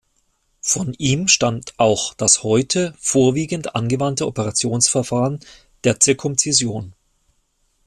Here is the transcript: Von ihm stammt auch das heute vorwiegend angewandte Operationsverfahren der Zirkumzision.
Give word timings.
Von 0.63 0.95
ihm 0.95 1.27
stammt 1.27 1.75
auch 1.77 2.15
das 2.15 2.41
heute 2.41 2.95
vorwiegend 2.99 3.75
angewandte 3.75 4.25
Operationsverfahren 4.25 5.41
der 5.83 5.99
Zirkumzision. 5.99 6.95